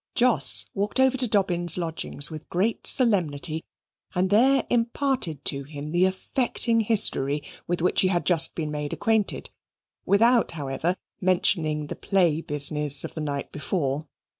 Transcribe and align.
Jos 0.15 0.65
walked 0.73 0.99
over 0.99 1.15
to 1.15 1.27
Dobbin's 1.27 1.77
lodgings 1.77 2.31
with 2.31 2.49
great 2.49 2.87
solemnity 2.87 3.63
and 4.15 4.31
there 4.31 4.65
imparted 4.67 5.45
to 5.45 5.63
him 5.63 5.91
the 5.91 6.05
affecting 6.05 6.79
history 6.81 7.43
with 7.67 7.83
which 7.83 8.01
he 8.01 8.07
had 8.07 8.25
just 8.25 8.55
been 8.55 8.71
made 8.71 8.93
acquainted, 8.93 9.51
without, 10.03 10.53
however, 10.53 10.95
mentioning 11.21 11.85
the 11.85 11.95
play 11.95 12.41
business 12.41 13.03
of 13.03 13.13
the 13.13 13.21
night 13.21 13.51
before. 13.51 14.07